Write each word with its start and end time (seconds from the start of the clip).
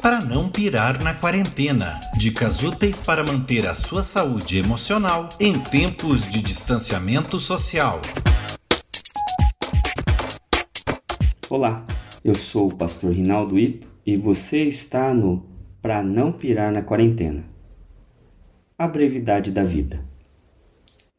para 0.00 0.20
não 0.20 0.48
pirar 0.48 1.02
na 1.02 1.12
quarentena. 1.12 1.98
Dicas 2.16 2.62
úteis 2.62 3.00
para 3.00 3.24
manter 3.24 3.66
a 3.66 3.74
sua 3.74 4.02
saúde 4.02 4.56
emocional 4.56 5.28
em 5.40 5.58
tempos 5.58 6.28
de 6.28 6.40
distanciamento 6.40 7.38
social. 7.38 8.00
Olá, 11.50 11.84
eu 12.24 12.34
sou 12.36 12.68
o 12.68 12.74
pastor 12.76 13.12
Rinaldo 13.12 13.58
Ito 13.58 13.88
e 14.06 14.16
você 14.16 14.62
está 14.64 15.12
no 15.12 15.44
Para 15.82 16.02
Não 16.02 16.30
Pirar 16.30 16.72
na 16.72 16.82
Quarentena. 16.82 17.44
A 18.76 18.86
brevidade 18.86 19.50
da 19.50 19.64
vida. 19.64 20.04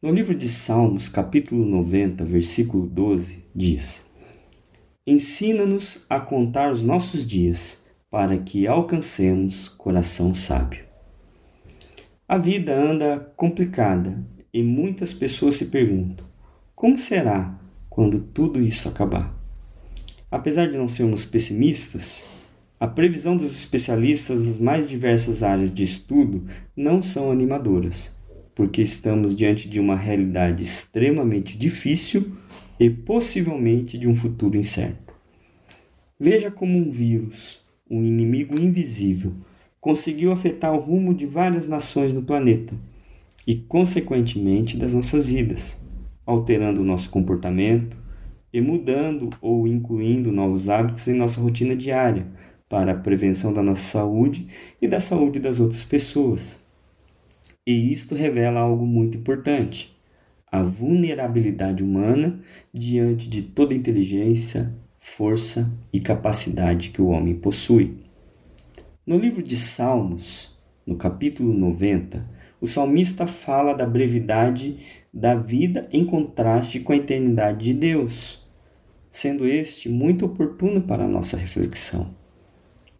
No 0.00 0.10
livro 0.10 0.34
de 0.34 0.48
Salmos, 0.48 1.06
capítulo 1.06 1.66
90, 1.66 2.24
versículo 2.24 2.86
12, 2.86 3.44
diz: 3.54 4.02
Ensina-nos 5.06 6.06
a 6.08 6.18
contar 6.18 6.72
os 6.72 6.82
nossos 6.82 7.26
dias 7.26 7.80
para 8.10 8.36
que 8.38 8.66
alcancemos 8.66 9.68
coração 9.68 10.34
sábio. 10.34 10.84
A 12.28 12.36
vida 12.36 12.74
anda 12.74 13.32
complicada 13.36 14.22
e 14.52 14.62
muitas 14.62 15.12
pessoas 15.12 15.54
se 15.54 15.66
perguntam: 15.66 16.26
como 16.74 16.98
será 16.98 17.56
quando 17.88 18.18
tudo 18.18 18.60
isso 18.60 18.88
acabar? 18.88 19.32
Apesar 20.30 20.68
de 20.68 20.76
não 20.76 20.88
sermos 20.88 21.24
pessimistas, 21.24 22.24
a 22.78 22.86
previsão 22.86 23.36
dos 23.36 23.52
especialistas 23.52 24.44
das 24.44 24.58
mais 24.58 24.88
diversas 24.88 25.42
áreas 25.42 25.72
de 25.72 25.82
estudo 25.82 26.46
não 26.74 27.02
são 27.02 27.30
animadoras, 27.30 28.16
porque 28.54 28.80
estamos 28.82 29.36
diante 29.36 29.68
de 29.68 29.78
uma 29.78 29.96
realidade 29.96 30.62
extremamente 30.62 31.58
difícil 31.58 32.36
e 32.78 32.88
possivelmente 32.88 33.98
de 33.98 34.08
um 34.08 34.14
futuro 34.14 34.56
incerto. 34.56 35.12
Veja 36.18 36.50
como 36.50 36.78
um 36.78 36.90
vírus, 36.90 37.60
um 37.90 38.04
inimigo 38.04 38.58
invisível, 38.58 39.32
conseguiu 39.80 40.30
afetar 40.30 40.72
o 40.72 40.78
rumo 40.78 41.12
de 41.12 41.26
várias 41.26 41.66
nações 41.66 42.14
no 42.14 42.22
planeta 42.22 42.74
e, 43.46 43.56
consequentemente, 43.56 44.76
das 44.76 44.94
nossas 44.94 45.28
vidas, 45.28 45.80
alterando 46.24 46.82
o 46.82 46.84
nosso 46.84 47.10
comportamento 47.10 47.96
e 48.52 48.60
mudando 48.60 49.30
ou 49.40 49.66
incluindo 49.66 50.30
novos 50.30 50.68
hábitos 50.68 51.08
em 51.08 51.14
nossa 51.14 51.40
rotina 51.40 51.74
diária 51.74 52.26
para 52.68 52.92
a 52.92 52.96
prevenção 52.96 53.52
da 53.52 53.62
nossa 53.62 53.82
saúde 53.82 54.46
e 54.80 54.86
da 54.86 55.00
saúde 55.00 55.40
das 55.40 55.58
outras 55.58 55.82
pessoas. 55.82 56.64
E 57.66 57.92
isto 57.92 58.14
revela 58.14 58.60
algo 58.60 58.86
muito 58.86 59.16
importante: 59.16 59.96
a 60.50 60.62
vulnerabilidade 60.62 61.82
humana 61.82 62.40
diante 62.72 63.28
de 63.28 63.42
toda 63.42 63.74
inteligência, 63.74 64.72
força 65.00 65.72
e 65.90 65.98
capacidade 65.98 66.90
que 66.90 67.00
o 67.00 67.08
homem 67.08 67.34
possui. 67.34 67.96
No 69.04 69.18
livro 69.18 69.42
de 69.42 69.56
Salmos, 69.56 70.54
no 70.86 70.94
capítulo 70.94 71.54
90, 71.54 72.28
o 72.60 72.66
salmista 72.66 73.26
fala 73.26 73.72
da 73.72 73.86
brevidade 73.86 74.78
da 75.12 75.34
vida 75.34 75.88
em 75.90 76.04
contraste 76.04 76.80
com 76.80 76.92
a 76.92 76.96
eternidade 76.96 77.64
de 77.64 77.74
Deus, 77.74 78.46
sendo 79.10 79.46
este 79.46 79.88
muito 79.88 80.26
oportuno 80.26 80.82
para 80.82 81.06
a 81.06 81.08
nossa 81.08 81.34
reflexão. 81.34 82.14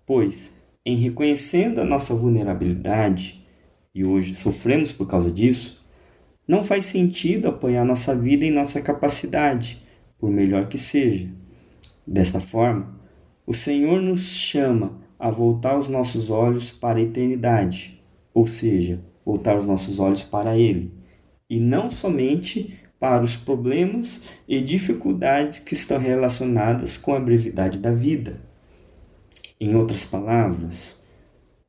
Pois, 0.06 0.58
em 0.84 0.96
reconhecendo 0.96 1.82
a 1.82 1.84
nossa 1.84 2.14
vulnerabilidade, 2.14 3.46
e 3.94 4.06
hoje 4.06 4.34
sofremos 4.34 4.90
por 4.90 5.06
causa 5.06 5.30
disso, 5.30 5.86
não 6.48 6.64
faz 6.64 6.86
sentido 6.86 7.48
apoiar 7.48 7.84
nossa 7.84 8.14
vida 8.14 8.46
em 8.46 8.50
nossa 8.50 8.80
capacidade, 8.80 9.82
por 10.18 10.30
melhor 10.30 10.66
que 10.66 10.78
seja 10.78 11.28
Desta 12.10 12.40
forma, 12.40 12.92
o 13.46 13.54
Senhor 13.54 14.02
nos 14.02 14.26
chama 14.26 14.98
a 15.16 15.30
voltar 15.30 15.78
os 15.78 15.88
nossos 15.88 16.28
olhos 16.28 16.68
para 16.68 16.98
a 16.98 17.02
eternidade, 17.02 18.02
ou 18.34 18.48
seja, 18.48 19.00
voltar 19.24 19.56
os 19.56 19.64
nossos 19.64 20.00
olhos 20.00 20.24
para 20.24 20.58
Ele, 20.58 20.92
e 21.48 21.60
não 21.60 21.88
somente 21.88 22.74
para 22.98 23.22
os 23.22 23.36
problemas 23.36 24.24
e 24.48 24.60
dificuldades 24.60 25.60
que 25.60 25.72
estão 25.72 25.98
relacionadas 25.98 26.96
com 26.96 27.14
a 27.14 27.20
brevidade 27.20 27.78
da 27.78 27.92
vida. 27.92 28.40
Em 29.60 29.76
outras 29.76 30.04
palavras, 30.04 31.00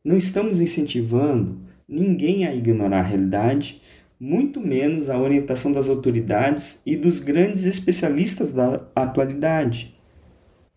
não 0.04 0.18
estamos 0.18 0.60
incentivando 0.60 1.62
ninguém 1.88 2.48
a 2.48 2.56
ignorar 2.56 3.02
a 3.02 3.04
realidade, 3.04 3.80
muito 4.20 4.60
menos 4.60 5.08
a 5.08 5.20
orientação 5.20 5.72
das 5.72 5.88
autoridades 5.88 6.82
e 6.84 6.96
dos 6.96 7.20
grandes 7.20 7.66
especialistas 7.66 8.52
da 8.52 8.88
atualidade. 8.96 10.01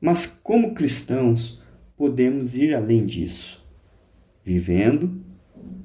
Mas, 0.05 0.27
como 0.27 0.75
cristãos, 0.75 1.63
podemos 1.97 2.55
ir 2.57 2.75
além 2.75 3.07
disso, 3.07 3.67
vivendo, 4.45 5.25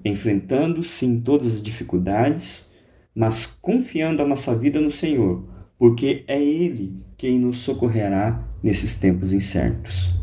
enfrentando 0.03 0.83
sim 0.83 1.21
todas 1.21 1.55
as 1.55 1.61
dificuldades, 1.61 2.69
mas 3.15 3.45
confiando 3.45 4.21
a 4.21 4.27
nossa 4.27 4.53
vida 4.53 4.81
no 4.81 4.89
Senhor, 4.89 5.47
porque 5.77 6.25
é 6.27 6.37
Ele 6.37 6.97
quem 7.15 7.39
nos 7.39 7.59
socorrerá 7.59 8.45
nesses 8.61 8.93
tempos 8.93 9.31
incertos. 9.31 10.13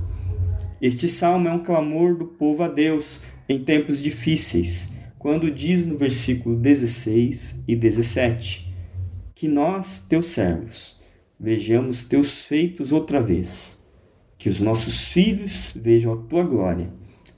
Este 0.79 1.09
salmo 1.09 1.49
é 1.49 1.53
um 1.53 1.63
clamor 1.63 2.19
do 2.19 2.27
povo 2.27 2.65
a 2.65 2.69
Deus 2.69 3.23
em 3.49 3.65
tempos 3.65 4.03
difíceis, 4.03 4.91
quando 5.19 5.51
diz 5.51 5.87
no 5.87 5.97
versículo 5.97 6.55
16 6.55 7.65
e 7.67 7.75
17: 7.75 8.75
Que 9.35 9.49
nós, 9.49 9.99
teus 9.99 10.27
servos, 10.27 11.01
vejamos 11.41 12.05
teus 12.05 12.45
feitos 12.45 12.93
outra 12.93 13.23
vez 13.23 13.76
que 14.47 14.51
os 14.51 14.61
nossos 14.61 15.09
filhos 15.09 15.73
vejam 15.75 16.13
a 16.13 16.17
tua 16.19 16.45
glória. 16.45 16.89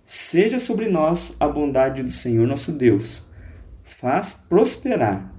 Seja 0.04 0.58
sobre 0.58 0.90
nós 0.90 1.34
a 1.40 1.48
bondade 1.48 2.02
do 2.02 2.10
Senhor 2.10 2.46
nosso 2.46 2.70
Deus. 2.70 3.26
Faz 3.82 4.34
prosperar 4.34 5.34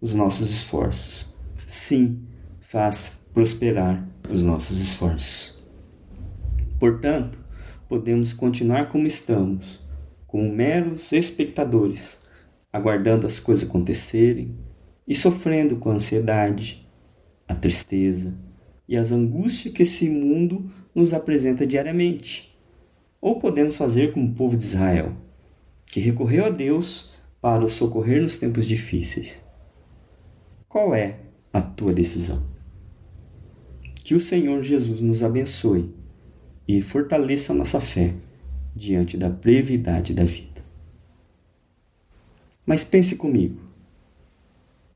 os 0.00 0.16
nossos 0.16 0.50
esforços. 0.50 1.32
Sim, 1.64 2.26
faz 2.58 3.22
prosperar 3.32 4.04
os 4.28 4.42
nossos 4.42 4.80
esforços. 4.80 5.64
Portanto, 6.80 7.38
podemos 7.88 8.32
continuar 8.32 8.88
como 8.88 9.06
estamos, 9.06 9.80
como 10.26 10.52
meros 10.52 11.12
espectadores, 11.12 12.18
aguardando 12.72 13.28
as 13.28 13.38
coisas 13.38 13.68
acontecerem 13.68 14.58
e 15.06 15.14
sofrendo 15.14 15.76
com 15.76 15.88
a 15.88 15.94
ansiedade, 15.94 16.84
a 17.46 17.54
tristeza 17.54 18.34
e 18.88 18.96
as 18.96 19.12
angústias 19.12 19.72
que 19.72 19.84
esse 19.84 20.08
mundo 20.08 20.68
nos 20.94 21.14
apresenta 21.14 21.66
diariamente. 21.66 22.56
Ou 23.20 23.38
podemos 23.38 23.76
fazer 23.76 24.12
como 24.12 24.28
o 24.30 24.34
povo 24.34 24.56
de 24.56 24.64
Israel, 24.64 25.12
que 25.86 26.00
recorreu 26.00 26.44
a 26.44 26.50
Deus 26.50 27.12
para 27.40 27.64
o 27.64 27.68
socorrer 27.68 28.20
nos 28.20 28.36
tempos 28.36 28.66
difíceis. 28.66 29.44
Qual 30.68 30.94
é 30.94 31.18
a 31.52 31.60
tua 31.60 31.92
decisão? 31.92 32.42
Que 34.04 34.14
o 34.14 34.20
Senhor 34.20 34.62
Jesus 34.62 35.00
nos 35.00 35.22
abençoe 35.22 35.94
e 36.66 36.80
fortaleça 36.80 37.52
a 37.52 37.56
nossa 37.56 37.80
fé 37.80 38.14
diante 38.74 39.16
da 39.16 39.28
brevidade 39.28 40.14
da 40.14 40.24
vida. 40.24 40.62
Mas 42.64 42.84
pense 42.84 43.16
comigo, 43.16 43.60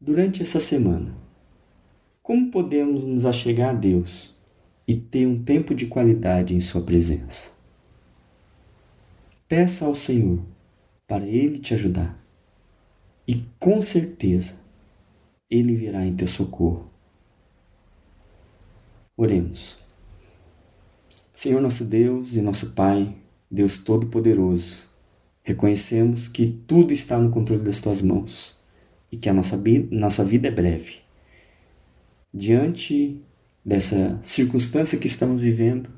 durante 0.00 0.40
essa 0.40 0.60
semana, 0.60 1.14
como 2.22 2.50
podemos 2.50 3.04
nos 3.04 3.26
achegar 3.26 3.70
a 3.70 3.78
Deus 3.78 4.35
e 4.86 4.94
ter 4.94 5.26
um 5.26 5.42
tempo 5.42 5.74
de 5.74 5.86
qualidade 5.86 6.54
em 6.54 6.60
Sua 6.60 6.82
presença. 6.82 7.50
Peça 9.48 9.84
ao 9.84 9.94
Senhor 9.94 10.40
para 11.06 11.26
Ele 11.26 11.58
te 11.58 11.74
ajudar 11.74 12.18
e 13.26 13.44
com 13.58 13.80
certeza 13.80 14.54
Ele 15.50 15.74
virá 15.74 16.04
em 16.04 16.14
teu 16.14 16.26
socorro. 16.26 16.90
Oremos. 19.16 19.78
Senhor 21.32 21.60
nosso 21.60 21.84
Deus 21.84 22.34
e 22.34 22.40
nosso 22.40 22.72
Pai, 22.72 23.14
Deus 23.50 23.78
Todo-Poderoso, 23.78 24.86
reconhecemos 25.42 26.28
que 26.28 26.46
tudo 26.66 26.92
está 26.92 27.18
no 27.18 27.30
controle 27.30 27.62
das 27.62 27.78
tuas 27.78 28.02
mãos 28.02 28.58
e 29.10 29.16
que 29.16 29.28
a 29.28 29.32
nossa, 29.32 29.56
vida 30.24 30.48
é 30.48 30.50
breve. 30.50 30.96
Diante 32.32 33.22
dessa 33.66 34.16
circunstância 34.22 34.96
que 34.96 35.08
estamos 35.08 35.42
vivendo, 35.42 35.90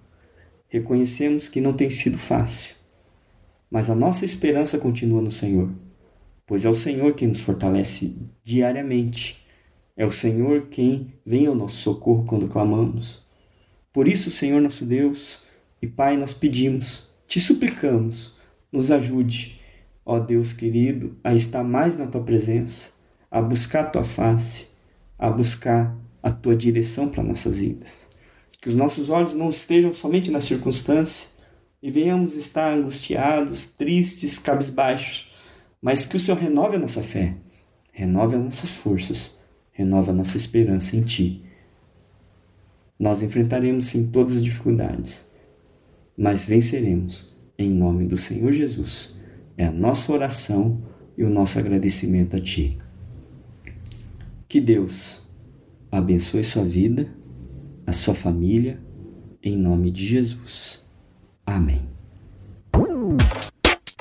reconhecemos 0.69 1.49
que 1.51 1.61
não 1.61 1.75
tem 1.75 1.91
sido 1.91 2.17
fácil, 2.17 2.75
mas 3.71 3.91
a 3.91 3.95
nossa 3.95 4.25
esperança 4.25 4.79
continua 4.79 5.21
no 5.21 5.31
Senhor, 5.31 5.71
pois 6.47 6.65
é 6.65 6.71
o 6.71 6.75
Senhor 6.75 7.13
quem 7.13 7.29
nos 7.29 7.41
fortalece 7.41 8.17
diariamente, 8.43 9.45
é 9.95 10.07
o 10.07 10.11
Senhor 10.11 10.69
quem 10.71 11.13
vem 11.27 11.47
ao 11.47 11.55
nosso 11.55 11.77
socorro 11.77 12.25
quando 12.25 12.49
clamamos. 12.49 13.27
Por 13.93 14.09
isso, 14.09 14.31
Senhor 14.31 14.63
nosso 14.63 14.87
Deus 14.87 15.43
e 15.83 15.87
Pai, 15.87 16.17
nós 16.17 16.33
pedimos, 16.33 17.11
te 17.27 17.39
suplicamos, 17.39 18.39
nos 18.73 18.91
ajude, 18.91 19.61
ó 20.07 20.19
Deus 20.19 20.55
querido, 20.55 21.19
a 21.23 21.35
estar 21.35 21.63
mais 21.63 21.97
na 21.97 22.07
tua 22.07 22.23
presença, 22.23 22.89
a 23.31 23.43
buscar 23.43 23.81
a 23.81 23.91
tua 23.91 24.05
face, 24.05 24.69
a 25.19 25.29
buscar 25.29 25.95
a 26.23 26.31
tua 26.31 26.57
direção 26.57 27.09
para 27.09 27.23
nossas 27.23 27.59
vidas. 27.59 28.09
Que 28.61 28.69
os 28.69 28.77
nossos 28.77 29.11
olhos 29.11 29.35
não 29.35 29.49
estejam 29.49 29.93
somente 29.93 30.31
na 30.31 30.41
circunstância, 30.41 31.29
e 31.83 31.91
venhamos 31.91 32.37
estar 32.37 32.77
angustiados, 32.77 33.65
tristes, 33.65 34.39
cabisbaixos, 34.39 35.31
mas 35.81 36.05
que 36.05 36.17
o 36.17 36.21
Senhor 36.21 36.39
renove 36.39 36.77
a 36.77 36.79
nossa 36.79 37.03
fé, 37.03 37.37
renove 37.93 38.37
as 38.37 38.45
nossas 38.45 38.75
forças, 38.75 39.39
renove 39.71 40.11
a 40.11 40.15
nossa 40.15 40.37
esperança 40.37 40.97
em 40.97 41.03
Ti. 41.03 41.45
Nós 42.99 43.23
enfrentaremos 43.23 43.87
sim 43.87 44.11
todas 44.11 44.37
as 44.37 44.43
dificuldades, 44.43 45.31
mas 46.17 46.45
venceremos 46.45 47.37
em 47.57 47.71
nome 47.71 48.07
do 48.07 48.17
Senhor 48.17 48.53
Jesus. 48.53 49.17
É 49.57 49.67
a 49.67 49.73
nossa 49.73 50.13
oração 50.13 50.83
e 51.17 51.23
o 51.23 51.31
nosso 51.31 51.61
agradecimento 51.61 52.35
a 52.35 52.41
Ti. 52.41 52.77
Que 54.49 54.61
Deus 54.61 55.28
abençoe 55.91 56.45
sua 56.45 56.65
vida, 56.65 57.09
a 57.87 57.93
sua 57.93 58.15
família, 58.15 58.81
em 59.43 59.57
nome 59.57 59.91
de 59.91 60.05
Jesus. 60.07 60.87
Amém. 61.45 61.98